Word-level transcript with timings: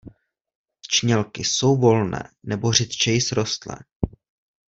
Čnělky 0.87 1.43
jsou 1.43 1.77
volné 1.77 2.29
nebo 2.43 2.73
řidčeji 2.73 3.21
srostlé. 3.21 3.75